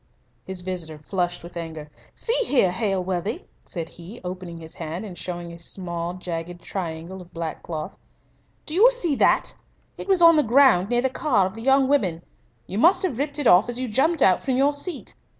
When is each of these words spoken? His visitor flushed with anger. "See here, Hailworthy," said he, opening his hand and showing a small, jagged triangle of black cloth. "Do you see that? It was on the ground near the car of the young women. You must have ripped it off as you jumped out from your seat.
His 0.45 0.61
visitor 0.61 0.97
flushed 0.97 1.43
with 1.43 1.55
anger. 1.55 1.91
"See 2.15 2.45
here, 2.45 2.71
Hailworthy," 2.71 3.43
said 3.65 3.87
he, 3.87 4.19
opening 4.23 4.57
his 4.57 4.73
hand 4.73 5.05
and 5.05 5.15
showing 5.15 5.53
a 5.53 5.59
small, 5.59 6.15
jagged 6.15 6.63
triangle 6.63 7.21
of 7.21 7.35
black 7.35 7.61
cloth. 7.61 7.93
"Do 8.65 8.73
you 8.73 8.89
see 8.89 9.13
that? 9.17 9.53
It 9.99 10.07
was 10.07 10.19
on 10.23 10.37
the 10.37 10.41
ground 10.41 10.89
near 10.89 11.03
the 11.03 11.11
car 11.11 11.45
of 11.45 11.53
the 11.55 11.61
young 11.61 11.87
women. 11.87 12.23
You 12.65 12.79
must 12.79 13.03
have 13.03 13.19
ripped 13.19 13.37
it 13.37 13.45
off 13.45 13.69
as 13.69 13.77
you 13.77 13.87
jumped 13.87 14.23
out 14.23 14.41
from 14.41 14.57
your 14.57 14.73
seat. 14.73 15.13